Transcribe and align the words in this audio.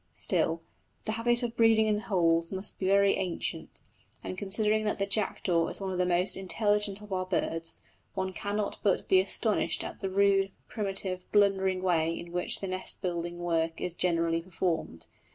Still, 0.15 0.63
the 1.05 1.11
habit 1.11 1.43
of 1.43 1.55
breeding 1.55 1.85
in 1.85 1.99
holes 1.99 2.51
must 2.51 2.79
be 2.79 2.87
very 2.87 3.13
ancient, 3.17 3.81
and 4.23 4.35
considering 4.35 4.83
that 4.83 4.97
the 4.97 5.05
jackdaw 5.05 5.67
is 5.67 5.79
one 5.79 5.91
of 5.91 5.99
the 5.99 6.07
most 6.07 6.35
intelligent 6.35 7.03
of 7.03 7.13
our 7.13 7.27
birds, 7.27 7.81
one 8.15 8.33
cannot 8.33 8.79
but 8.81 9.07
be 9.07 9.19
astonished 9.19 9.83
at 9.83 9.99
the 9.99 10.09
rude, 10.09 10.49
primitive, 10.67 11.31
blundering 11.31 11.83
way 11.83 12.17
in 12.17 12.31
which 12.31 12.61
the 12.61 12.67
nest 12.67 12.99
building 13.03 13.37
work 13.37 13.79
is 13.79 13.93
generally 13.93 14.41
performed. 14.41 15.05